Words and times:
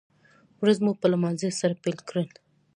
ورځ 0.61 0.77
مو 0.83 0.91
په 1.01 1.07
لمانځه 1.11 1.49
سره 1.59 1.79
پیل 1.83 1.97
کړئ 2.09 2.27